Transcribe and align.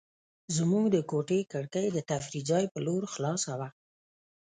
زموږ 0.57 0.85
د 0.95 0.97
کوټې 1.09 1.39
کړکۍ 1.51 1.87
د 1.91 1.97
تفریح 2.09 2.43
ځای 2.49 2.65
په 2.73 2.79
لور 2.85 3.03
خلاصه 3.13 3.51
وه. 3.59 3.69